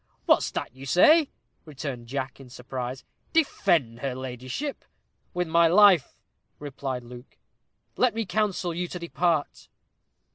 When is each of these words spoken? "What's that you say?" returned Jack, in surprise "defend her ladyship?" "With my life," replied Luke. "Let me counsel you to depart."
"What's 0.25 0.49
that 0.49 0.75
you 0.75 0.87
say?" 0.87 1.29
returned 1.63 2.07
Jack, 2.07 2.39
in 2.39 2.49
surprise 2.49 3.03
"defend 3.33 3.99
her 3.99 4.15
ladyship?" 4.15 4.83
"With 5.35 5.47
my 5.47 5.67
life," 5.67 6.15
replied 6.57 7.03
Luke. 7.03 7.37
"Let 7.97 8.15
me 8.15 8.25
counsel 8.25 8.73
you 8.73 8.87
to 8.87 8.97
depart." 8.97 9.67